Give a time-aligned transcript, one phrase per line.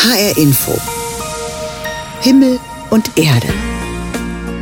[0.00, 0.78] HR Info.
[2.20, 2.60] Himmel
[2.90, 3.48] und Erde.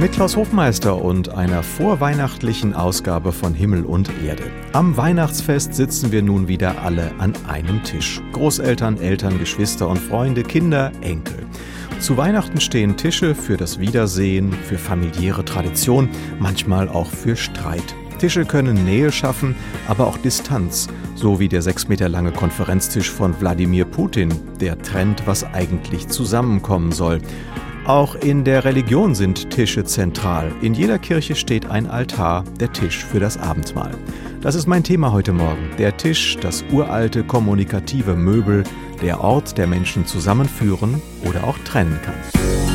[0.00, 4.44] Mit Klaus Hofmeister und einer vorweihnachtlichen Ausgabe von Himmel und Erde.
[4.72, 8.22] Am Weihnachtsfest sitzen wir nun wieder alle an einem Tisch.
[8.32, 11.46] Großeltern, Eltern, Geschwister und Freunde, Kinder, Enkel.
[12.00, 16.08] Zu Weihnachten stehen Tische für das Wiedersehen, für familiäre Tradition,
[16.40, 17.94] manchmal auch für Streit.
[18.16, 19.54] Tische können Nähe schaffen,
[19.88, 25.26] aber auch Distanz, so wie der sechs Meter lange Konferenztisch von Wladimir Putin, der trennt,
[25.26, 27.20] was eigentlich zusammenkommen soll.
[27.86, 30.50] Auch in der Religion sind Tische zentral.
[30.60, 33.92] In jeder Kirche steht ein Altar, der Tisch für das Abendmahl.
[34.40, 35.70] Das ist mein Thema heute Morgen.
[35.78, 38.64] Der Tisch, das uralte kommunikative Möbel,
[39.02, 42.65] der Ort, der Menschen zusammenführen oder auch trennen kann.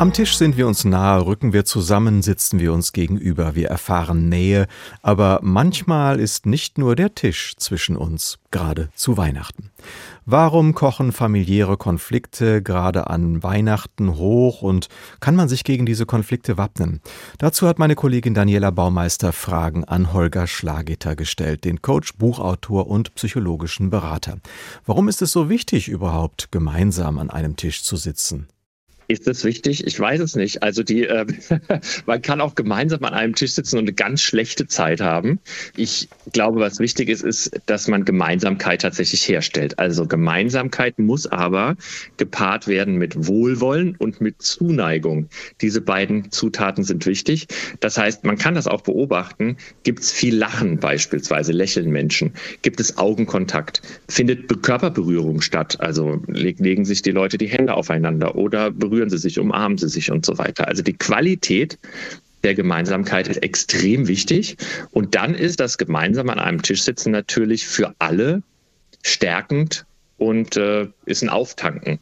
[0.00, 4.30] Am Tisch sind wir uns nahe, rücken wir zusammen, sitzen wir uns gegenüber, wir erfahren
[4.30, 4.66] Nähe,
[5.02, 9.70] aber manchmal ist nicht nur der Tisch zwischen uns, gerade zu Weihnachten.
[10.24, 14.88] Warum kochen familiäre Konflikte gerade an Weihnachten hoch und
[15.20, 17.02] kann man sich gegen diese Konflikte wappnen?
[17.36, 23.14] Dazu hat meine Kollegin Daniela Baumeister Fragen an Holger Schlageter gestellt, den Coach, Buchautor und
[23.16, 24.38] psychologischen Berater.
[24.86, 28.48] Warum ist es so wichtig, überhaupt gemeinsam an einem Tisch zu sitzen?
[29.10, 29.84] Ist das wichtig?
[29.88, 30.62] Ich weiß es nicht.
[30.62, 31.26] Also die, äh,
[32.06, 35.40] man kann auch gemeinsam an einem Tisch sitzen und eine ganz schlechte Zeit haben.
[35.76, 39.80] Ich glaube, was wichtig ist, ist, dass man Gemeinsamkeit tatsächlich herstellt.
[39.80, 41.76] Also Gemeinsamkeit muss aber
[42.18, 45.28] gepaart werden mit Wohlwollen und mit Zuneigung.
[45.60, 47.48] Diese beiden Zutaten sind wichtig.
[47.80, 49.56] Das heißt, man kann das auch beobachten.
[49.82, 52.32] Gibt es viel Lachen beispielsweise, lächeln Menschen?
[52.62, 53.82] Gibt es Augenkontakt?
[54.08, 55.80] Findet Körperberührung statt?
[55.80, 59.88] Also legen sich die Leute die Hände aufeinander oder berühren berühren sie sich, umarmen sie
[59.88, 60.68] sich und so weiter.
[60.68, 61.78] Also die Qualität
[62.42, 64.56] der Gemeinsamkeit ist extrem wichtig.
[64.90, 68.42] Und dann ist das gemeinsam an einem Tisch sitzen natürlich für alle
[69.02, 69.86] stärkend
[70.18, 71.98] und äh, ist ein Auftanken.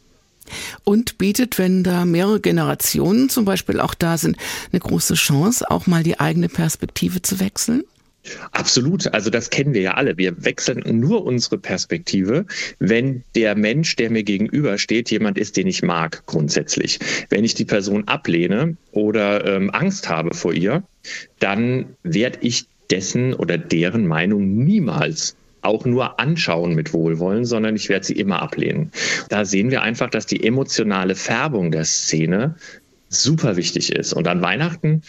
[0.83, 4.37] Und bietet, wenn da mehrere Generationen zum Beispiel auch da sind,
[4.73, 7.85] eine große Chance, auch mal die eigene Perspektive zu wechseln?
[8.53, 9.13] Absolut.
[9.15, 10.17] Also das kennen wir ja alle.
[10.19, 12.47] Wir wechseln nur unsere Perspektive,
[12.79, 16.99] wenn der Mensch, der mir gegenübersteht, jemand ist, den ich mag grundsätzlich.
[17.31, 20.83] Wenn ich die Person ablehne oder ähm, Angst habe vor ihr,
[21.39, 27.89] dann werde ich dessen oder deren Meinung niemals auch nur anschauen mit Wohlwollen, sondern ich
[27.89, 28.93] werde sie immer ablehnen.
[29.29, 32.55] Da sehen wir einfach, dass die emotionale Färbung der Szene
[33.09, 34.13] super wichtig ist.
[34.13, 35.03] Und an Weihnachten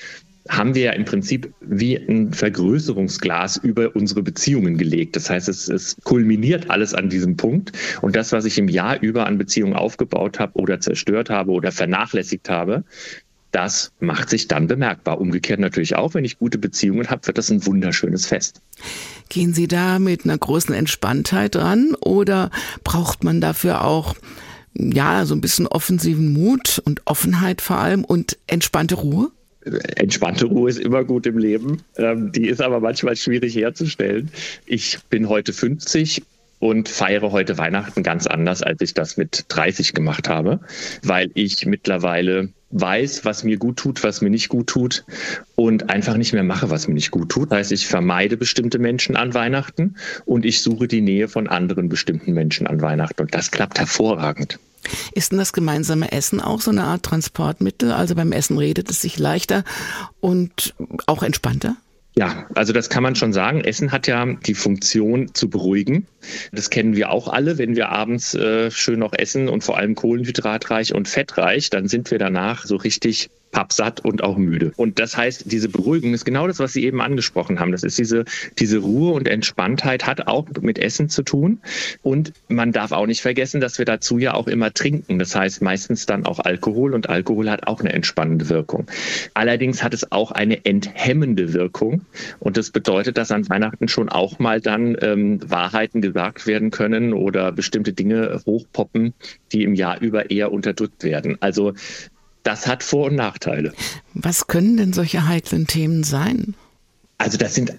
[0.49, 5.15] haben wir ja im Prinzip wie ein Vergrößerungsglas über unsere Beziehungen gelegt.
[5.15, 7.71] Das heißt, es, es kulminiert alles an diesem Punkt.
[8.01, 11.71] Und das, was ich im Jahr über an Beziehungen aufgebaut habe oder zerstört habe oder
[11.71, 12.83] vernachlässigt habe,
[13.51, 15.21] das macht sich dann bemerkbar.
[15.21, 18.61] Umgekehrt natürlich auch, wenn ich gute Beziehungen habe, wird das ein wunderschönes Fest.
[19.29, 22.49] Gehen Sie da mit einer großen Entspanntheit ran oder
[22.83, 24.15] braucht man dafür auch
[24.73, 29.31] ja, so ein bisschen offensiven Mut und Offenheit vor allem und entspannte Ruhe?
[29.61, 31.81] Entspannte Ruhe ist immer gut im Leben.
[31.97, 34.31] Ähm, die ist aber manchmal schwierig herzustellen.
[34.65, 36.23] Ich bin heute 50
[36.59, 40.59] und feiere heute Weihnachten ganz anders, als ich das mit 30 gemacht habe,
[41.03, 45.05] weil ich mittlerweile weiß, was mir gut tut, was mir nicht gut tut
[45.55, 47.51] und einfach nicht mehr mache, was mir nicht gut tut.
[47.51, 49.95] Das heißt, ich vermeide bestimmte Menschen an Weihnachten
[50.25, 54.59] und ich suche die Nähe von anderen bestimmten Menschen an Weihnachten und das klappt hervorragend.
[55.13, 57.91] Ist denn das gemeinsame Essen auch so eine Art Transportmittel?
[57.91, 59.63] Also beim Essen redet es sich leichter
[60.19, 60.73] und
[61.06, 61.75] auch entspannter?
[62.16, 63.62] Ja, also das kann man schon sagen.
[63.62, 66.06] Essen hat ja die Funktion zu beruhigen.
[66.51, 67.57] Das kennen wir auch alle.
[67.57, 72.12] Wenn wir abends äh, schön noch essen und vor allem kohlenhydratreich und fettreich, dann sind
[72.12, 74.71] wir danach so richtig pappsatt und auch müde.
[74.75, 77.71] Und das heißt, diese Beruhigung ist genau das, was Sie eben angesprochen haben.
[77.71, 78.25] Das ist diese,
[78.57, 81.59] diese Ruhe und Entspanntheit hat auch mit Essen zu tun.
[82.01, 85.19] Und man darf auch nicht vergessen, dass wir dazu ja auch immer trinken.
[85.19, 88.88] Das heißt meistens dann auch Alkohol und Alkohol hat auch eine entspannende Wirkung.
[89.33, 92.01] Allerdings hat es auch eine enthemmende Wirkung.
[92.39, 97.13] Und das bedeutet, dass an Weihnachten schon auch mal dann ähm, Wahrheiten gesagt werden können
[97.13, 99.13] oder bestimmte Dinge hochpoppen,
[99.51, 101.38] die im Jahr über eher unterdrückt werden.
[101.39, 101.74] Also
[102.50, 103.74] das hat Vor- und Nachteile.
[104.16, 106.56] Was können denn solche heiklen Themen sein?
[107.19, 107.75] Also das sind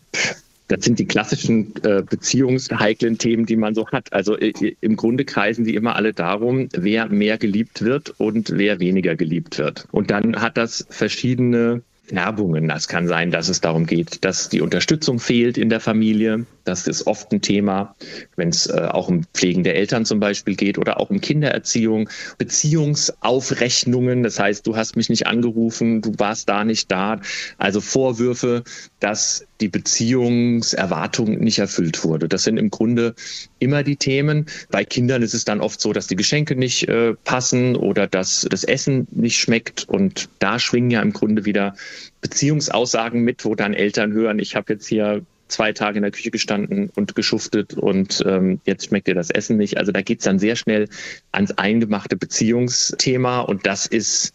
[0.68, 4.12] das sind die klassischen äh, beziehungsheiklen Themen, die man so hat.
[4.12, 8.78] Also äh, im Grunde kreisen die immer alle darum, wer mehr geliebt wird und wer
[8.78, 9.88] weniger geliebt wird.
[9.90, 11.82] Und dann hat das verschiedene
[12.16, 12.68] Erbungen.
[12.68, 16.46] Das kann sein, dass es darum geht, dass die Unterstützung fehlt in der Familie.
[16.64, 17.94] Das ist oft ein Thema,
[18.36, 22.08] wenn es äh, auch um Pflegen der Eltern zum Beispiel geht oder auch um Kindererziehung,
[22.38, 24.22] Beziehungsaufrechnungen.
[24.22, 27.20] Das heißt, du hast mich nicht angerufen, du warst da nicht da.
[27.58, 28.64] Also Vorwürfe,
[29.00, 32.28] dass die Beziehungserwartung nicht erfüllt wurde.
[32.28, 33.14] Das sind im Grunde
[33.58, 34.46] immer die Themen.
[34.70, 38.46] Bei Kindern ist es dann oft so, dass die Geschenke nicht äh, passen oder dass
[38.50, 39.88] das Essen nicht schmeckt.
[39.88, 41.74] Und da schwingen ja im Grunde wieder
[42.20, 46.30] Beziehungsaussagen mit, wo dann Eltern hören, ich habe jetzt hier zwei Tage in der Küche
[46.30, 49.78] gestanden und geschuftet und ähm, jetzt schmeckt dir das Essen nicht.
[49.78, 50.88] Also da geht es dann sehr schnell
[51.32, 54.32] ans eingemachte Beziehungsthema und das ist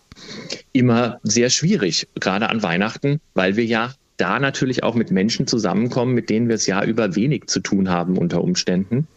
[0.74, 6.14] immer sehr schwierig, gerade an Weihnachten, weil wir ja da natürlich auch mit Menschen zusammenkommen,
[6.14, 9.08] mit denen wir es ja über wenig zu tun haben unter Umständen,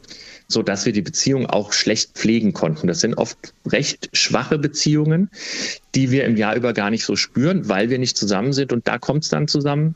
[0.49, 2.87] so dass wir die Beziehung auch schlecht pflegen konnten.
[2.87, 5.31] Das sind oft recht schwache Beziehungen,
[5.95, 8.89] die wir im Jahr über gar nicht so spüren, weil wir nicht zusammen sind und
[8.89, 9.95] da kommt es dann zusammen.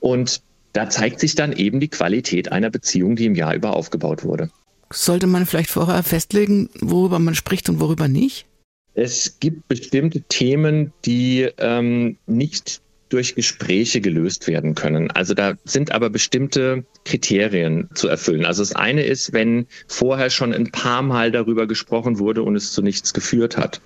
[0.00, 0.40] Und
[0.72, 4.50] da zeigt sich dann eben die Qualität einer Beziehung, die im Jahr über aufgebaut wurde.
[4.90, 8.46] Sollte man vielleicht vorher festlegen, worüber man spricht und worüber nicht?
[8.94, 12.82] Es gibt bestimmte Themen, die ähm, nicht
[13.12, 15.10] durch Gespräche gelöst werden können.
[15.10, 18.44] Also da sind aber bestimmte Kriterien zu erfüllen.
[18.44, 22.72] Also das eine ist, wenn vorher schon ein paar Mal darüber gesprochen wurde und es
[22.72, 23.80] zu nichts geführt hat.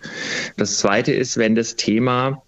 [0.57, 2.43] Das zweite ist, wenn das Thema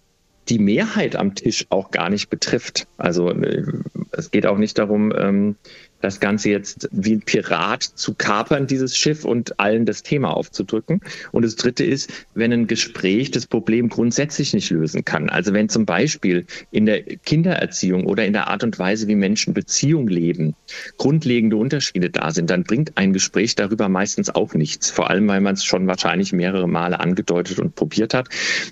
[0.47, 2.87] die Mehrheit am Tisch auch gar nicht betrifft.
[2.97, 3.63] Also äh,
[4.11, 5.55] es geht auch nicht darum, ähm,
[6.01, 11.01] das Ganze jetzt wie ein Pirat zu kapern, dieses Schiff und allen das Thema aufzudrücken.
[11.31, 15.29] Und das Dritte ist, wenn ein Gespräch das Problem grundsätzlich nicht lösen kann.
[15.29, 19.53] Also wenn zum Beispiel in der Kindererziehung oder in der Art und Weise, wie Menschen
[19.53, 20.55] Beziehung leben,
[20.97, 24.89] grundlegende Unterschiede da sind, dann bringt ein Gespräch darüber meistens auch nichts.
[24.89, 28.29] Vor allem, weil man es schon wahrscheinlich mehrere Male angedeutet und probiert hat.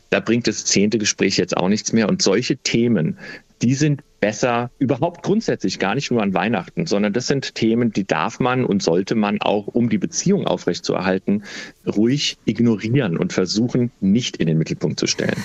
[0.09, 2.07] Da bringt das zehnte Gespräch jetzt auch nichts mehr.
[2.07, 3.17] Und solche Themen,
[3.61, 8.05] die sind besser überhaupt grundsätzlich gar nicht nur an Weihnachten, sondern das sind Themen, die
[8.05, 11.43] darf man und sollte man auch, um die Beziehung aufrechtzuerhalten,
[11.85, 15.43] ruhig ignorieren und versuchen, nicht in den Mittelpunkt zu stellen.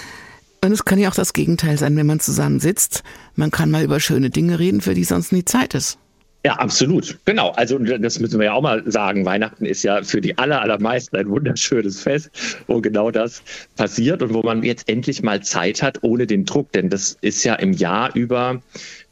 [0.64, 3.02] Und es kann ja auch das Gegenteil sein, wenn man zusammensitzt.
[3.34, 5.98] Man kann mal über schöne Dinge reden, für die sonst nie Zeit ist.
[6.44, 7.18] Ja, absolut.
[7.24, 7.50] Genau.
[7.50, 9.24] Also das müssen wir ja auch mal sagen.
[9.24, 12.30] Weihnachten ist ja für die aller, allermeisten ein wunderschönes Fest,
[12.66, 13.42] wo genau das
[13.76, 16.72] passiert und wo man jetzt endlich mal Zeit hat ohne den Druck.
[16.72, 18.60] Denn das ist ja im Jahr über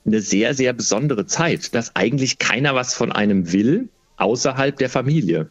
[0.04, 5.50] eine sehr, sehr besondere Zeit, dass eigentlich keiner was von einem will außerhalb der Familie.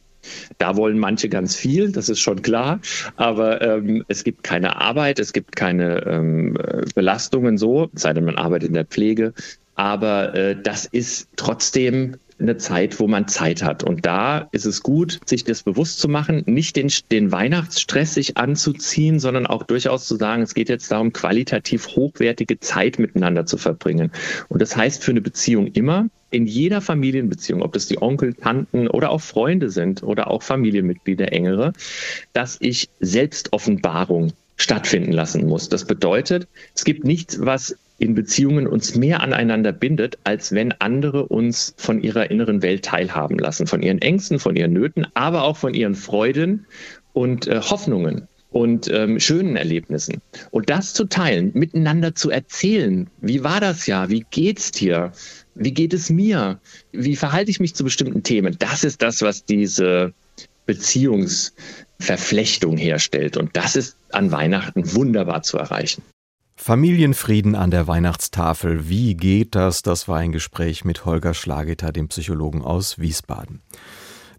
[0.57, 2.81] Da wollen manche ganz viel, das ist schon klar,
[3.15, 6.57] aber ähm, es gibt keine Arbeit, es gibt keine ähm,
[6.93, 9.33] Belastungen so, sei denn man arbeitet in der Pflege,
[9.79, 13.81] aber äh, das ist trotzdem eine Zeit, wo man Zeit hat.
[13.81, 18.35] Und da ist es gut, sich das bewusst zu machen, nicht den, den Weihnachtsstress sich
[18.35, 23.57] anzuziehen, sondern auch durchaus zu sagen, es geht jetzt darum, qualitativ hochwertige Zeit miteinander zu
[23.57, 24.11] verbringen.
[24.49, 28.89] Und das heißt für eine Beziehung immer, in jeder Familienbeziehung, ob das die Onkel, Tanten
[28.89, 31.71] oder auch Freunde sind oder auch Familienmitglieder engere,
[32.33, 35.69] dass ich Selbstoffenbarung stattfinden lassen muss.
[35.69, 41.25] Das bedeutet, es gibt nichts, was in Beziehungen uns mehr aneinander bindet, als wenn andere
[41.25, 45.57] uns von ihrer inneren Welt teilhaben lassen, von ihren Ängsten, von ihren Nöten, aber auch
[45.57, 46.65] von ihren Freuden
[47.13, 50.21] und äh, Hoffnungen und ähm, schönen Erlebnissen.
[50.51, 55.11] Und das zu teilen, miteinander zu erzählen, wie war das ja, wie geht's dir,
[55.55, 56.59] wie geht es mir,
[56.91, 60.13] wie verhalte ich mich zu bestimmten Themen, das ist das, was diese
[60.65, 63.37] Beziehungsverflechtung herstellt.
[63.37, 66.01] Und das ist an Weihnachten wunderbar zu erreichen.
[66.61, 68.89] Familienfrieden an der Weihnachtstafel.
[68.89, 69.81] Wie geht das?
[69.81, 73.61] Das war ein Gespräch mit Holger Schlageter, dem Psychologen aus Wiesbaden.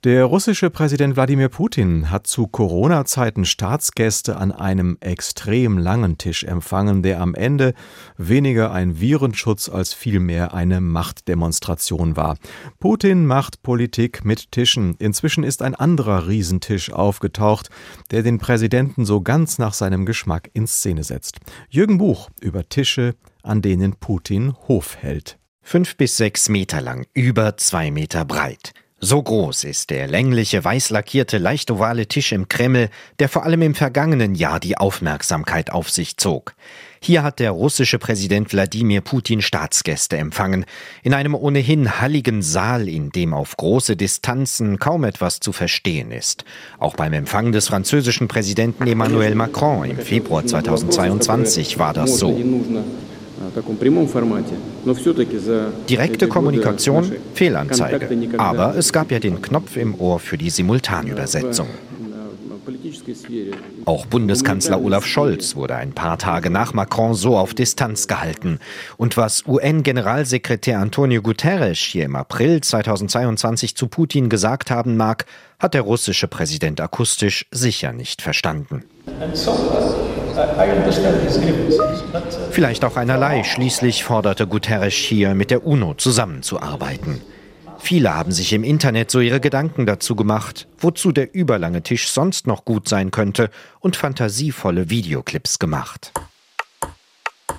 [0.03, 7.03] Der russische Präsident Wladimir Putin hat zu Corona-Zeiten Staatsgäste an einem extrem langen Tisch empfangen,
[7.03, 7.75] der am Ende
[8.17, 12.39] weniger ein Virenschutz als vielmehr eine Machtdemonstration war.
[12.79, 14.95] Putin macht Politik mit Tischen.
[14.99, 17.69] Inzwischen ist ein anderer Riesentisch aufgetaucht,
[18.11, 21.41] der den Präsidenten so ganz nach seinem Geschmack in Szene setzt.
[21.69, 25.39] Jürgen Buch über Tische, an denen Putin Hof hält.
[25.61, 28.73] Fünf bis sechs Meter lang, über zwei Meter breit.
[29.03, 33.63] So groß ist der längliche, weiß lackierte, leicht ovale Tisch im Kreml, der vor allem
[33.63, 36.55] im vergangenen Jahr die Aufmerksamkeit auf sich zog.
[37.01, 40.67] Hier hat der russische Präsident Wladimir Putin Staatsgäste empfangen,
[41.03, 46.45] in einem ohnehin halligen Saal, in dem auf große Distanzen kaum etwas zu verstehen ist.
[46.79, 52.39] Auch beim Empfang des französischen Präsidenten Emmanuel Macron im Februar 2022 war das so.
[55.89, 58.09] Direkte Kommunikation, Fehlanzeige.
[58.39, 61.69] Aber es gab ja den Knopf im Ohr für die Simultanübersetzung.
[63.85, 68.59] Auch Bundeskanzler Olaf Scholz wurde ein paar Tage nach Macron so auf Distanz gehalten.
[68.97, 75.27] Und was UN-Generalsekretär Antonio Guterres hier im April 2022 zu Putin gesagt haben mag,
[75.59, 78.85] hat der russische Präsident akustisch sicher nicht verstanden.
[82.51, 83.45] Vielleicht auch einerlei.
[83.45, 87.21] Schließlich forderte Guterres hier, mit der UNO zusammenzuarbeiten.
[87.79, 92.47] Viele haben sich im Internet so ihre Gedanken dazu gemacht, wozu der überlange Tisch sonst
[92.47, 96.13] noch gut sein könnte und fantasievolle Videoclips gemacht.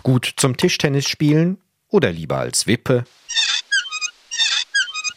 [0.04, 1.58] Gut zum Tischtennis spielen
[1.90, 3.04] oder lieber als Wippe?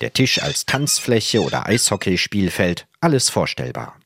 [0.00, 3.97] Der Tisch als Tanzfläche oder Eishockeyspielfeld, alles vorstellbar.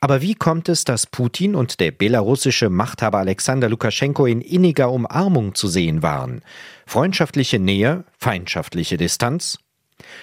[0.00, 5.54] Aber wie kommt es, dass Putin und der belarussische Machthaber Alexander Lukaschenko in inniger Umarmung
[5.54, 6.42] zu sehen waren?
[6.86, 9.58] Freundschaftliche Nähe, feindschaftliche Distanz?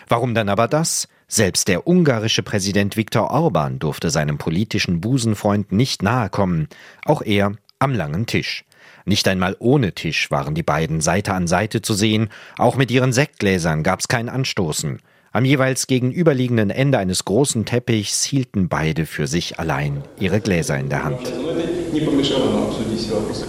[0.08, 1.10] Warum dann aber das?
[1.28, 6.70] Selbst der ungarische Präsident Viktor Orban durfte seinem politischen Busenfreund nicht nahe kommen,
[7.04, 8.64] auch er am langen Tisch.
[9.06, 13.12] Nicht einmal ohne Tisch waren die beiden Seite an Seite zu sehen, auch mit ihren
[13.12, 15.00] Sektgläsern gab's kein Anstoßen.
[15.36, 20.88] Am jeweils gegenüberliegenden Ende eines großen Teppichs hielten beide für sich allein ihre Gläser in
[20.88, 21.28] der Hand.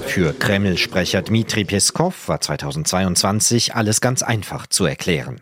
[0.05, 5.41] Für Kreml-Sprecher Dmitri Peskov war 2022 alles ganz einfach zu erklären.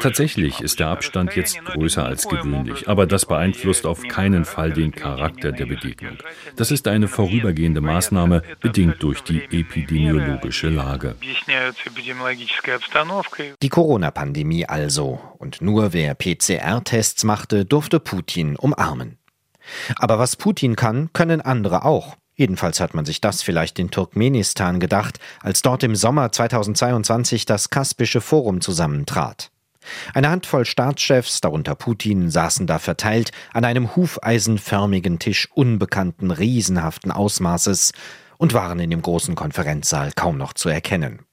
[0.00, 4.92] Tatsächlich ist der Abstand jetzt größer als gewöhnlich, aber das beeinflusst auf keinen Fall den
[4.92, 6.18] Charakter der Begegnung.
[6.56, 11.16] Das ist eine vorübergehende Maßnahme, bedingt durch die epidemiologische Lage.
[13.62, 15.20] Die Corona-Pandemie also.
[15.38, 19.18] Und nur wer PCR-Tests machte, durfte Putin umarmen.
[19.96, 22.16] Aber was Putin kann, können andere auch.
[22.38, 27.68] Jedenfalls hat man sich das vielleicht in Turkmenistan gedacht, als dort im Sommer 2022 das
[27.68, 29.50] Kaspische Forum zusammentrat.
[30.14, 37.90] Eine Handvoll Staatschefs, darunter Putin, saßen da verteilt an einem hufeisenförmigen Tisch unbekannten, riesenhaften Ausmaßes
[38.36, 41.24] und waren in dem großen Konferenzsaal kaum noch zu erkennen.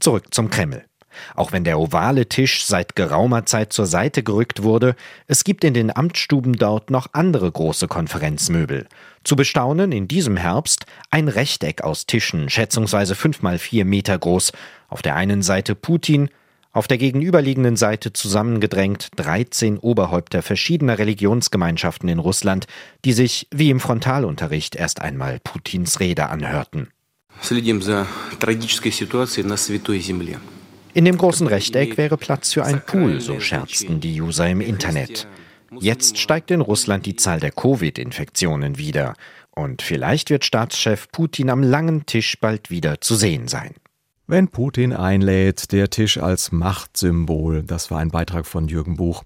[0.00, 0.86] Zurück zum Kreml.
[1.35, 4.95] Auch wenn der ovale Tisch seit geraumer Zeit zur Seite gerückt wurde,
[5.27, 8.87] es gibt in den Amtsstuben dort noch andere große Konferenzmöbel.
[9.23, 14.51] Zu bestaunen in diesem Herbst ein Rechteck aus Tischen, schätzungsweise fünf mal vier Meter groß.
[14.89, 16.29] Auf der einen Seite Putin,
[16.71, 22.67] auf der gegenüberliegenden Seite zusammengedrängt 13 Oberhäupter verschiedener Religionsgemeinschaften in Russland,
[23.03, 26.89] die sich wie im Frontalunterricht erst einmal Putins Rede anhörten.
[27.39, 28.07] Следим за
[28.39, 30.39] трагической ситуацией на Святой Земле.
[30.94, 35.26] In dem großen Rechteck wäre Platz für ein Pool, so scherzten die User im Internet.
[35.80, 39.14] Jetzt steigt in Russland die Zahl der Covid-Infektionen wieder.
[39.50, 43.74] Und vielleicht wird Staatschef Putin am langen Tisch bald wieder zu sehen sein.
[44.26, 47.62] Wenn Putin einlädt, der Tisch als Machtsymbol.
[47.62, 49.24] Das war ein Beitrag von Jürgen Buch.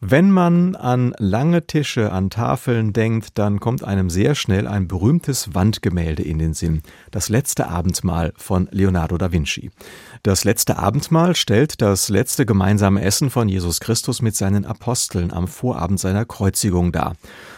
[0.00, 5.54] Wenn man an lange Tische, an Tafeln denkt, dann kommt einem sehr schnell ein berühmtes
[5.54, 6.82] Wandgemälde in den Sinn.
[7.10, 9.70] Das letzte Abendmahl von Leonardo da Vinci.
[10.22, 15.48] Das letzte Abendmahl stellt das letzte gemeinsame Essen von Jesus Christus mit seinen Aposteln am
[15.48, 17.14] Vorabend seiner Kreuzigung dar.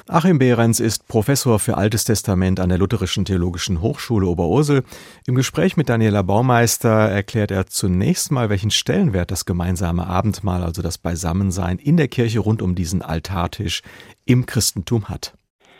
[0.08, 4.84] Achim Behrens ist Professor für Altes Testament an der Lutherischen Theologischen Hochschule Oberursel.
[5.26, 10.80] Im Gespräch mit Daniela Baumeister erklärt er zunächst mal, welchen Stellenwert das gemeinsame Abendmahl, also
[10.80, 13.82] das Beisammensein in der Kirche rund um diesen Altartisch
[14.24, 15.34] im Christentum hat.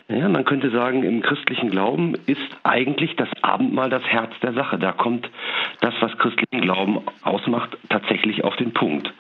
[0.09, 4.79] Ja, man könnte sagen, im christlichen Glauben ist eigentlich das Abendmahl das Herz der Sache.
[4.79, 5.29] Da kommt
[5.81, 9.13] das, was christlichen Glauben ausmacht, tatsächlich auf den Punkt.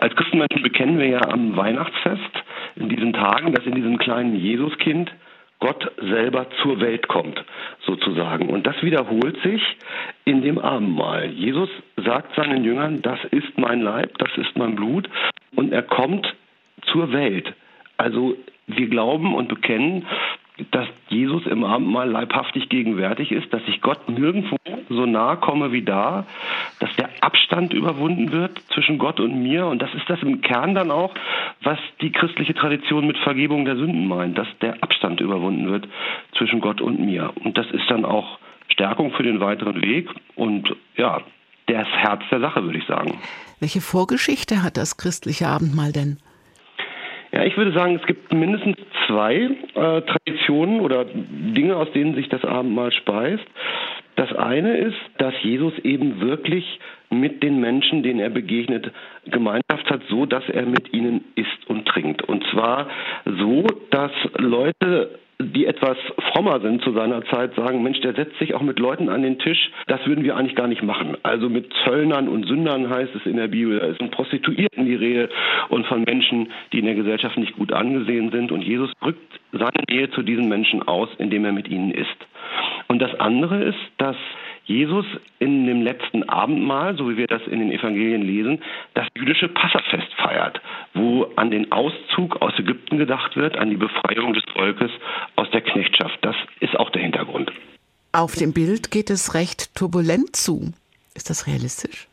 [0.00, 2.42] Als Christenmenschen bekennen wir ja am Weihnachtsfest
[2.76, 5.12] in diesen Tagen, dass in diesem kleinen Jesuskind
[5.60, 7.44] Gott selber zur Welt kommt,
[7.86, 8.48] sozusagen.
[8.48, 9.62] Und das wiederholt sich
[10.24, 11.26] in dem Abendmahl.
[11.26, 15.08] Jesus sagt seinen Jüngern, das ist mein Leib, das ist mein Blut.
[15.54, 16.34] Und er kommt
[16.92, 17.54] zur Welt.
[17.96, 20.06] Also wir glauben und bekennen,
[20.70, 24.56] dass Jesus im Abendmahl leibhaftig gegenwärtig ist, dass ich Gott nirgendwo
[24.88, 26.26] so nahe komme wie da,
[26.78, 29.66] dass der Abstand überwunden wird zwischen Gott und mir.
[29.66, 31.12] Und das ist das im Kern dann auch,
[31.62, 35.88] was die christliche Tradition mit Vergebung der Sünden meint, dass der Abstand überwunden wird
[36.38, 37.32] zwischen Gott und mir.
[37.42, 38.38] Und das ist dann auch
[38.68, 41.20] Stärkung für den weiteren Weg und ja,
[41.66, 43.18] das Herz der Sache, würde ich sagen.
[43.58, 46.18] Welche Vorgeschichte hat das christliche Abendmahl denn?
[47.34, 48.76] Ja, ich würde sagen, es gibt mindestens
[49.08, 49.34] zwei
[49.74, 53.44] äh, Traditionen oder Dinge, aus denen sich das Abendmahl speist.
[54.14, 56.78] Das eine ist, dass Jesus eben wirklich
[57.20, 58.90] mit den Menschen, denen er begegnet,
[59.26, 62.22] Gemeinschaft hat, so dass er mit ihnen isst und trinkt.
[62.22, 62.88] Und zwar
[63.24, 65.96] so, dass Leute die etwas
[66.32, 69.38] frommer sind zu seiner Zeit, sagen, Mensch, der setzt sich auch mit Leuten an den
[69.38, 71.16] Tisch, das würden wir eigentlich gar nicht machen.
[71.22, 75.28] Also mit Zöllnern und Sündern heißt es in der Bibel, es sind Prostituierten die Rede
[75.68, 78.52] und von Menschen, die in der Gesellschaft nicht gut angesehen sind.
[78.52, 82.26] Und Jesus drückt seine Nähe zu diesen Menschen aus, indem er mit ihnen isst.
[82.88, 84.16] Und das andere ist, dass
[84.66, 85.04] Jesus
[85.38, 88.62] in dem letzten Abendmahl, so wie wir das in den Evangelien lesen,
[88.94, 90.60] das jüdische Passafest feiert,
[90.94, 94.90] wo an den Auszug aus Ägypten gedacht wird, an die Befreiung des Volkes
[95.36, 96.18] aus der Knechtschaft.
[96.22, 97.52] Das ist auch der Hintergrund.
[98.12, 100.72] Auf dem Bild geht es recht turbulent zu.
[101.14, 102.08] Ist das realistisch?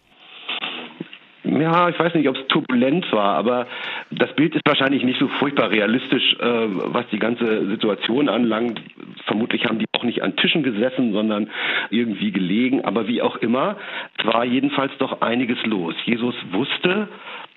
[1.43, 3.67] Ja, ich weiß nicht, ob es turbulent war, aber
[4.11, 8.79] das Bild ist wahrscheinlich nicht so furchtbar realistisch, äh, was die ganze Situation anlangt.
[9.25, 11.49] Vermutlich haben die auch nicht an Tischen gesessen, sondern
[11.89, 12.85] irgendwie gelegen.
[12.85, 13.77] Aber wie auch immer,
[14.17, 15.95] es war jedenfalls doch einiges los.
[16.05, 17.07] Jesus wusste,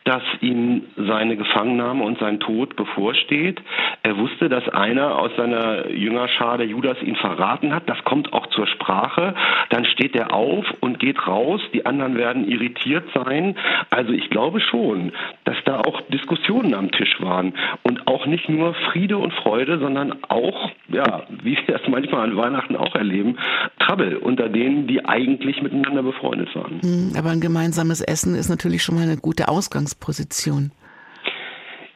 [0.04, 3.60] dass ihm seine Gefangennahme und sein Tod bevorsteht.
[4.02, 7.88] Er wusste, dass einer aus seiner Jüngerschade Judas ihn verraten hat.
[7.88, 9.34] Das kommt auch zur Sprache.
[9.70, 11.62] Dann steht er auf und geht raus.
[11.72, 13.56] Die anderen werden irritiert sein.
[13.88, 15.12] Also ich glaube schon,
[15.44, 20.22] dass da auch Diskussionen am Tisch waren und auch nicht nur Friede und Freude, sondern
[20.28, 23.38] auch, ja, wie wir das manchmal an Weihnachten auch erleben,
[23.78, 26.82] Trouble unter denen, die eigentlich miteinander befreundet waren.
[26.82, 29.93] Hm, aber ein gemeinsames Essen ist natürlich schon mal eine gute Ausgangspunkt.
[29.94, 30.72] Ausgangsposition?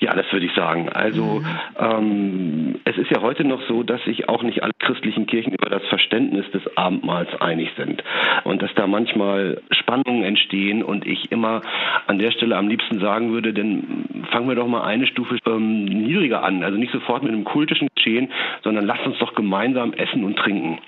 [0.01, 0.89] Ja, das würde ich sagen.
[0.91, 1.47] Also mhm.
[1.77, 5.69] ähm, es ist ja heute noch so, dass sich auch nicht alle christlichen Kirchen über
[5.69, 8.05] das Verständnis des Abendmahls einig sind
[8.45, 11.63] und dass da manchmal Spannungen entstehen und ich immer
[12.07, 15.87] an der Stelle am liebsten sagen würde, denn fangen wir doch mal eine Stufe ähm,
[15.87, 18.31] niedriger an, also nicht sofort mit einem kultischen Geschehen,
[18.63, 20.79] sondern lasst uns doch gemeinsam essen und trinken.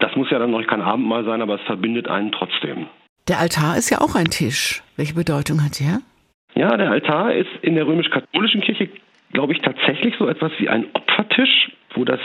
[0.00, 2.86] Das muss ja dann noch kein Abendmahl sein, aber es verbindet einen trotzdem.
[3.28, 4.82] Der Altar ist ja auch ein Tisch.
[4.96, 6.00] Welche Bedeutung hat der?
[6.56, 8.88] Ja, der Altar ist in der römisch-katholischen Kirche,
[9.32, 12.20] glaube ich, tatsächlich so etwas wie ein Opfertisch, wo das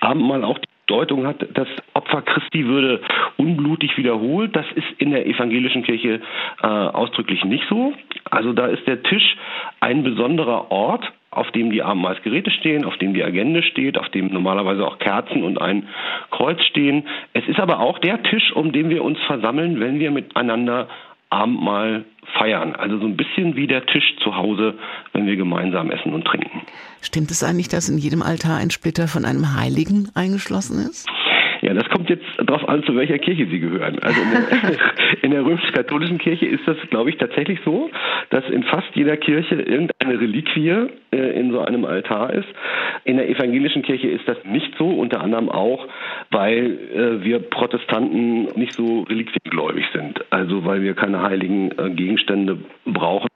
[0.00, 3.00] Abendmahl auch die Deutung hat, das Opfer Christi würde
[3.36, 4.54] unblutig wiederholt.
[4.56, 6.20] Das ist in der evangelischen Kirche
[6.62, 7.94] äh, ausdrücklich nicht so.
[8.30, 9.36] Also da ist der Tisch
[9.80, 14.28] ein besonderer Ort, auf dem die Abendmahlsgeräte stehen, auf dem die Agende steht, auf dem
[14.28, 15.88] normalerweise auch Kerzen und ein
[16.30, 17.06] Kreuz stehen.
[17.32, 20.88] Es ist aber auch der Tisch, um den wir uns versammeln, wenn wir miteinander
[21.34, 22.04] Abendmahl
[22.38, 22.74] feiern.
[22.76, 24.74] Also so ein bisschen wie der Tisch zu Hause,
[25.12, 26.62] wenn wir gemeinsam essen und trinken.
[27.02, 31.06] Stimmt es eigentlich, dass in jedem Altar ein Splitter von einem Heiligen eingeschlossen ist?
[31.64, 33.98] Ja, das kommt jetzt darauf an, zu welcher Kirche Sie gehören.
[34.00, 34.78] Also in der,
[35.22, 37.90] in der römisch-katholischen Kirche ist das, glaube ich, tatsächlich so,
[38.28, 42.48] dass in fast jeder Kirche irgendeine Reliquie äh, in so einem Altar ist.
[43.04, 45.88] In der evangelischen Kirche ist das nicht so, unter anderem auch,
[46.30, 50.22] weil äh, wir Protestanten nicht so reliquiengläubig sind.
[50.28, 53.28] Also weil wir keine heiligen äh, Gegenstände brauchen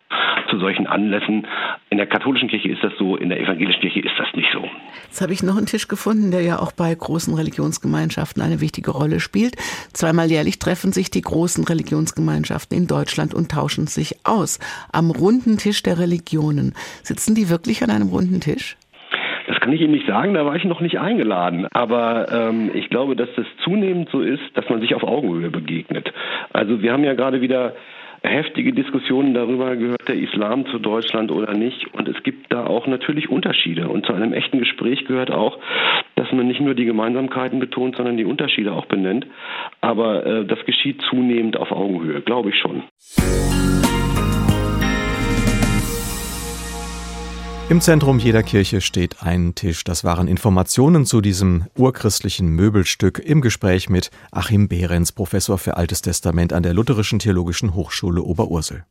[0.51, 1.47] zu solchen Anlässen.
[1.91, 4.65] In der katholischen Kirche ist das so, in der evangelischen Kirche ist das nicht so.
[5.05, 8.91] Jetzt habe ich noch einen Tisch gefunden, der ja auch bei großen Religionsgemeinschaften eine wichtige
[8.91, 9.57] Rolle spielt.
[9.93, 14.59] Zweimal jährlich treffen sich die großen Religionsgemeinschaften in Deutschland und tauschen sich aus.
[14.93, 16.75] Am runden Tisch der Religionen.
[17.03, 18.77] Sitzen die wirklich an einem runden Tisch?
[19.47, 21.67] Das kann ich Ihnen nicht sagen, da war ich noch nicht eingeladen.
[21.73, 26.13] Aber ähm, ich glaube, dass das zunehmend so ist, dass man sich auf Augenhöhe begegnet.
[26.53, 27.75] Also wir haben ja gerade wieder
[28.29, 31.95] heftige Diskussionen darüber, gehört der Islam zu Deutschland oder nicht.
[31.95, 33.89] Und es gibt da auch natürlich Unterschiede.
[33.89, 35.59] Und zu einem echten Gespräch gehört auch,
[36.15, 39.27] dass man nicht nur die Gemeinsamkeiten betont, sondern die Unterschiede auch benennt.
[39.81, 42.83] Aber äh, das geschieht zunehmend auf Augenhöhe, glaube ich schon.
[47.71, 49.85] Im Zentrum jeder Kirche steht ein Tisch.
[49.85, 56.01] Das waren Informationen zu diesem urchristlichen Möbelstück im Gespräch mit Achim Behrens, Professor für Altes
[56.01, 58.85] Testament an der Lutherischen Theologischen Hochschule Oberursel.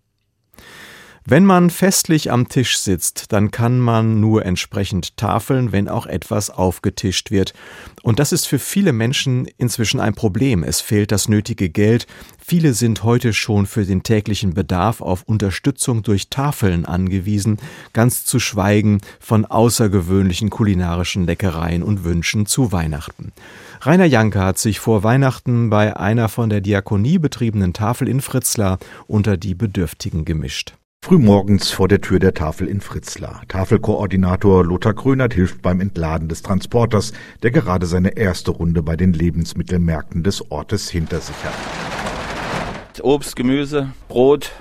[1.29, 6.49] Wenn man festlich am Tisch sitzt, dann kann man nur entsprechend tafeln, wenn auch etwas
[6.49, 7.53] aufgetischt wird.
[8.01, 10.63] Und das ist für viele Menschen inzwischen ein Problem.
[10.63, 12.07] Es fehlt das nötige Geld.
[12.39, 17.57] Viele sind heute schon für den täglichen Bedarf auf Unterstützung durch Tafeln angewiesen,
[17.91, 23.33] ganz zu schweigen von außergewöhnlichen kulinarischen Leckereien und Wünschen zu Weihnachten.
[23.81, 28.79] Rainer Janke hat sich vor Weihnachten bei einer von der Diakonie betriebenen Tafel in Fritzlar
[29.07, 30.77] unter die Bedürftigen gemischt.
[31.07, 33.41] Frühmorgens vor der Tür der Tafel in Fritzlar.
[33.47, 39.13] Tafelkoordinator Lothar Krönert hilft beim Entladen des Transporters, der gerade seine erste Runde bei den
[39.13, 43.01] Lebensmittelmärkten des Ortes hinter sich hat.
[43.01, 44.51] Obst, Gemüse, Brot,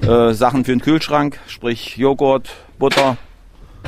[0.00, 3.18] äh, Sachen für den Kühlschrank, sprich Joghurt, Butter,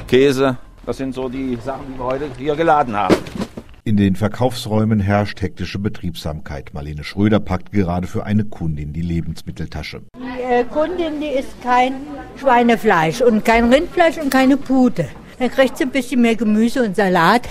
[0.07, 0.59] Käse.
[0.85, 3.15] Das sind so die Sachen, die wir heute hier geladen haben.
[3.87, 6.73] In den Verkaufsräumen herrscht hektische Betriebsamkeit.
[6.73, 10.01] Marlene Schröder packt gerade für eine Kundin die Lebensmitteltasche.
[10.17, 11.93] Die äh, Kundin, die isst kein
[12.41, 15.07] Schweinefleisch und kein Rindfleisch und keine Pute.
[15.39, 17.47] Dann kriegt sie ein bisschen mehr Gemüse und Salat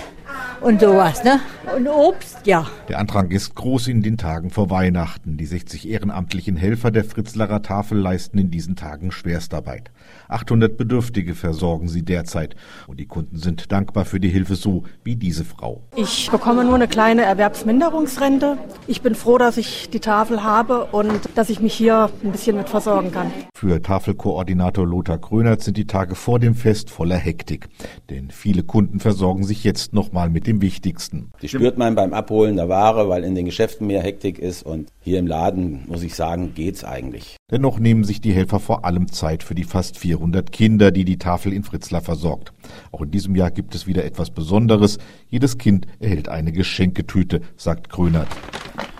[0.60, 1.38] und sowas, ne?
[1.76, 2.66] Und Obst, ja.
[2.88, 5.36] Der Antrag ist groß in den Tagen vor Weihnachten.
[5.36, 9.92] Die 60 ehrenamtlichen Helfer der Fritzlarer Tafel leisten in diesen Tagen Schwerstarbeit.
[10.28, 12.56] 800 Bedürftige versorgen sie derzeit.
[12.86, 15.82] Und die Kunden sind dankbar für die Hilfe so wie diese Frau.
[15.96, 18.58] Ich bekomme nur eine kleine Erwerbsminderungsrente.
[18.86, 22.56] Ich bin froh, dass ich die Tafel habe und dass ich mich hier ein bisschen
[22.56, 23.30] mit versorgen kann.
[23.54, 27.68] Für Tafelkoordinator Lothar Krönert sind die Tage vor dem Fest voller Hektik.
[28.10, 31.30] Denn viele Kunden versorgen sich jetzt nochmal mit dem Wichtigsten.
[31.42, 34.90] Die spürt man beim Abholen der Ware, weil in den Geschäften mehr Hektik ist und
[35.00, 37.36] hier im Laden, muss ich sagen, geht's eigentlich.
[37.50, 41.18] Dennoch nehmen sich die Helfer vor allem Zeit für die fast 400 Kinder, die die
[41.18, 42.52] Tafel in Fritzlar versorgt.
[42.92, 44.98] Auch in diesem Jahr gibt es wieder etwas Besonderes.
[45.28, 48.28] Jedes Kind erhält eine Geschenketüte, sagt Grünert.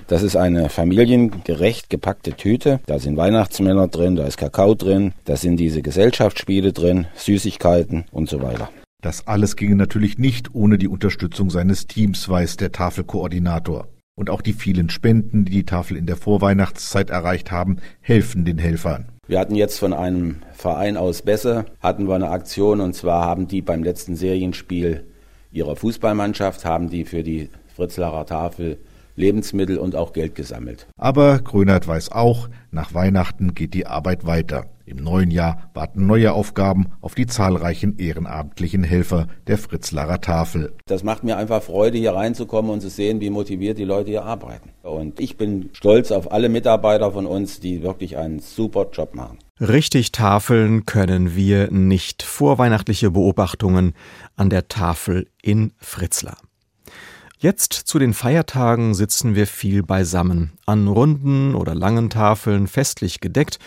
[0.07, 2.81] Das ist eine familiengerecht gepackte Tüte.
[2.87, 8.29] Da sind Weihnachtsmänner drin, da ist Kakao drin, da sind diese Gesellschaftsspiele drin, Süßigkeiten und
[8.29, 8.69] so weiter.
[9.01, 13.89] Das alles ginge natürlich nicht ohne die Unterstützung seines Teams, weiß der Tafelkoordinator.
[14.17, 18.59] Und auch die vielen Spenden, die die Tafel in der Vorweihnachtszeit erreicht haben, helfen den
[18.59, 19.07] Helfern.
[19.27, 23.49] Wir hatten jetzt von einem Verein aus Besse, hatten wir eine Aktion und zwar haben
[23.49, 25.05] die beim letzten Serienspiel
[25.51, 28.79] ihrer Fußballmannschaft, haben die für die Fritzlarer Tafel
[29.17, 30.87] Lebensmittel und auch Geld gesammelt.
[30.97, 34.67] Aber Grönert weiß auch, nach Weihnachten geht die Arbeit weiter.
[34.87, 40.75] Im neuen Jahr warten neue Aufgaben auf die zahlreichen ehrenamtlichen Helfer der Fritzlarer Tafel.
[40.85, 44.25] Das macht mir einfach Freude, hier reinzukommen und zu sehen, wie motiviert die Leute hier
[44.25, 44.71] arbeiten.
[44.83, 49.39] Und ich bin stolz auf alle Mitarbeiter von uns, die wirklich einen super Job machen.
[49.59, 52.23] Richtig tafeln können wir nicht.
[52.23, 53.95] Vorweihnachtliche Beobachtungen
[54.37, 56.37] an der Tafel in Fritzlar.
[57.39, 63.59] Jetzt zu den Feiertagen sitzen wir viel beisammen, an runden oder langen Tafeln festlich gedeckt.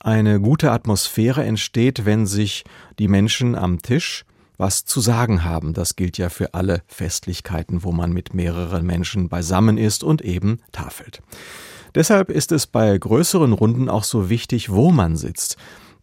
[0.00, 2.64] Eine gute Atmosphäre entsteht, wenn sich
[2.98, 4.24] die Menschen am Tisch
[4.58, 5.72] was zu sagen haben.
[5.72, 10.60] Das gilt ja für alle Festlichkeiten, wo man mit mehreren Menschen beisammen ist und eben
[10.72, 11.22] tafelt.
[11.94, 15.56] Deshalb ist es bei größeren Runden auch so wichtig, wo man sitzt.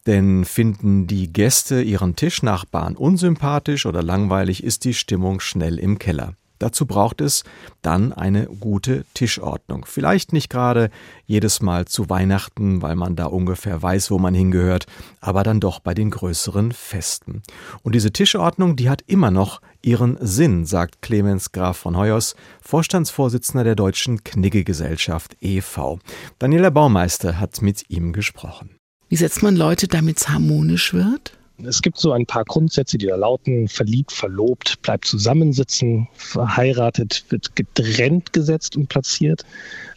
[0.07, 6.33] Denn finden die Gäste ihren Tischnachbarn unsympathisch oder langweilig, ist die Stimmung schnell im Keller.
[6.59, 7.43] Dazu braucht es
[7.81, 9.85] dann eine gute Tischordnung.
[9.85, 10.89] Vielleicht nicht gerade
[11.25, 14.85] jedes Mal zu Weihnachten, weil man da ungefähr weiß, wo man hingehört,
[15.19, 17.41] aber dann doch bei den größeren Festen.
[17.83, 23.63] Und diese Tischordnung, die hat immer noch ihren Sinn, sagt Clemens Graf von Hoyos, Vorstandsvorsitzender
[23.63, 25.99] der Deutschen Knigge-Gesellschaft e.V.
[26.39, 28.77] Daniela Baumeister hat mit ihm gesprochen.
[29.09, 31.37] Wie setzt man Leute, damit es harmonisch wird?
[31.63, 37.55] Es gibt so ein paar Grundsätze, die da lauten, verliebt, verlobt, bleibt zusammensitzen, verheiratet, wird
[37.55, 39.45] getrennt gesetzt und platziert,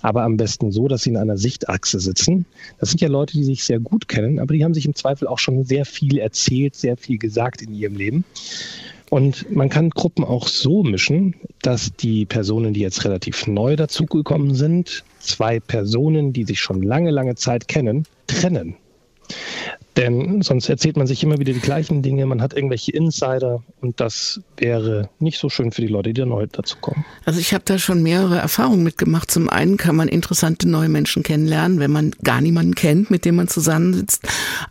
[0.01, 2.47] aber am besten so, dass sie in einer Sichtachse sitzen.
[2.79, 5.27] Das sind ja Leute, die sich sehr gut kennen, aber die haben sich im Zweifel
[5.27, 8.25] auch schon sehr viel erzählt, sehr viel gesagt in ihrem Leben.
[9.11, 14.55] Und man kann Gruppen auch so mischen, dass die Personen, die jetzt relativ neu dazugekommen
[14.55, 18.77] sind, zwei Personen, die sich schon lange, lange Zeit kennen, trennen.
[19.99, 23.99] Denn sonst erzählt man sich immer wieder die gleichen Dinge, man hat irgendwelche Insider und
[23.99, 27.05] das wäre nicht so schön für die Leute, die da neu dazukommen.
[27.25, 29.29] Also ich habe da schon mehrere Erfahrungen mitgemacht.
[29.29, 33.35] Zum einen kann man interessante neue Menschen kennenlernen, wenn man gar niemanden kennt, mit dem
[33.35, 34.23] man zusammensitzt.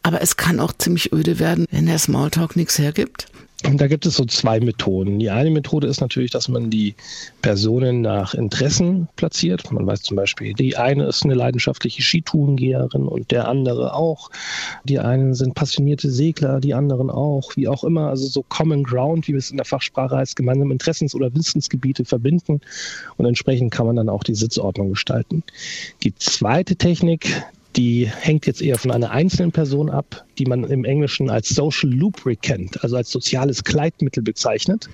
[0.01, 3.27] Aber es kann auch ziemlich öde werden, wenn der Smalltalk nichts hergibt.
[3.65, 5.17] Und da gibt es so zwei Methoden.
[5.17, 6.93] Die eine Methode ist natürlich, dass man die
[7.41, 9.71] Personen nach Interessen platziert.
[9.71, 14.29] Man weiß zum Beispiel, die eine ist eine leidenschaftliche Skitourengeherin und der andere auch.
[14.83, 17.55] Die einen sind passionierte Segler, die anderen auch.
[17.55, 21.15] Wie auch immer, also so Common Ground, wie es in der Fachsprache heißt, gemeinsame Interessens-
[21.15, 22.61] oder Wissensgebiete verbinden.
[23.17, 25.41] Und entsprechend kann man dann auch die Sitzordnung gestalten.
[26.03, 27.43] Die zweite Technik,
[27.77, 31.91] die hängt jetzt eher von einer einzelnen Person ab, die man im Englischen als Social
[31.91, 34.89] Lubricant, also als soziales Kleidmittel bezeichnet.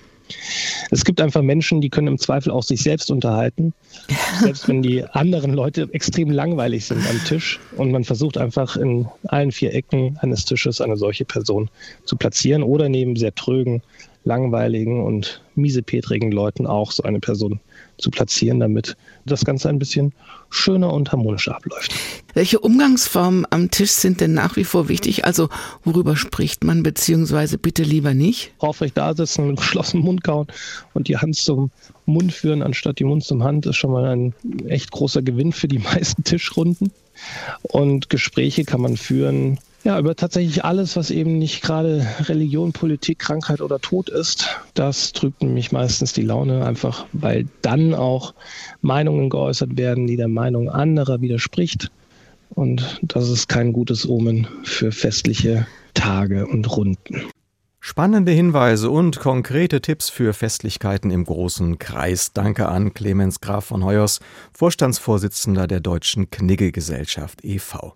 [0.90, 3.74] Es gibt einfach Menschen, die können im Zweifel auch sich selbst unterhalten,
[4.40, 7.58] selbst wenn die anderen Leute extrem langweilig sind am Tisch.
[7.76, 11.70] Und man versucht einfach in allen vier Ecken eines Tisches eine solche Person
[12.04, 13.82] zu platzieren oder neben sehr trögen,
[14.24, 17.60] langweiligen und miesepetrigen Leuten auch so eine Person
[17.98, 20.12] zu platzieren, damit das Ganze ein bisschen
[20.50, 21.94] schöner und harmonischer abläuft.
[22.34, 25.24] Welche Umgangsformen am Tisch sind denn nach wie vor wichtig?
[25.24, 25.48] Also
[25.84, 28.52] worüber spricht man, beziehungsweise bitte lieber nicht?
[28.58, 30.46] Aufrecht da sitzen, mit geschlossenem Mund kauen
[30.92, 31.70] und die Hand zum
[32.06, 34.34] Mund führen, anstatt die Mund zum Hand, ist schon mal ein
[34.66, 36.92] echt großer Gewinn für die meisten Tischrunden.
[37.62, 43.18] Und Gespräche kann man führen, ja, über tatsächlich alles, was eben nicht gerade Religion, Politik,
[43.18, 44.48] Krankheit oder Tod ist.
[44.72, 48.34] Das trübt nämlich meistens die Laune, einfach weil dann auch
[48.80, 51.90] Meinungen geäußert werden, die der Meinung anderer widerspricht.
[52.50, 57.22] Und das ist kein gutes Omen für festliche Tage und Runden.
[57.80, 62.32] Spannende Hinweise und konkrete Tipps für Festlichkeiten im großen Kreis.
[62.32, 64.20] Danke an Clemens Graf von Hoyers,
[64.54, 67.94] Vorstandsvorsitzender der Deutschen Knigge-Gesellschaft e.V.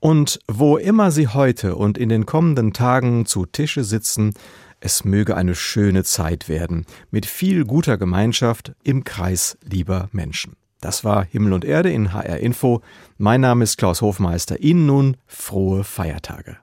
[0.00, 4.32] Und wo immer Sie heute und in den kommenden Tagen zu Tische sitzen,
[4.80, 10.56] es möge eine schöne Zeit werden, mit viel guter Gemeinschaft im Kreis lieber Menschen.
[10.80, 12.80] Das war Himmel und Erde in HR Info.
[13.18, 14.60] Mein Name ist Klaus Hofmeister.
[14.60, 16.56] Ihnen nun frohe Feiertage.